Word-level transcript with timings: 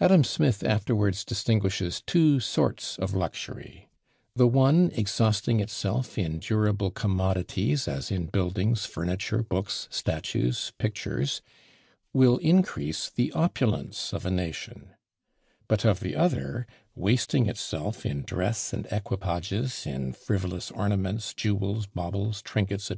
Adam 0.00 0.24
Smith 0.24 0.64
afterwards 0.64 1.26
distinguishes 1.26 2.00
two 2.06 2.40
sorts 2.40 2.98
of 2.98 3.12
luxury: 3.12 3.90
the 4.34 4.46
one 4.46 4.90
exhausting 4.94 5.60
itself 5.60 6.16
in 6.16 6.38
"durable 6.38 6.90
commodities, 6.90 7.86
as 7.86 8.10
in 8.10 8.28
buildings, 8.28 8.86
furniture, 8.86 9.42
books, 9.42 9.88
statues, 9.90 10.72
pictures," 10.78 11.42
will 12.14 12.38
increase 12.38 13.10
"the 13.10 13.30
opulence 13.32 14.14
of 14.14 14.24
a 14.24 14.30
nation;" 14.30 14.94
but 15.68 15.84
of 15.84 16.00
the 16.00 16.16
other, 16.16 16.66
wasting 16.94 17.46
itself 17.46 18.06
in 18.06 18.22
dress 18.22 18.72
and 18.72 18.86
equipages, 18.90 19.84
in 19.86 20.14
frivolous 20.14 20.70
ornaments, 20.70 21.34
jewels, 21.34 21.84
baubles, 21.84 22.40
trinkets, 22.40 22.84
&c. 22.86 22.94